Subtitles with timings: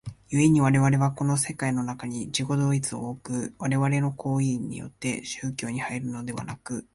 [0.31, 6.87] 故に我々はこの世界の中に自己同一を置く我々の行為によって宗教に入るのでなく、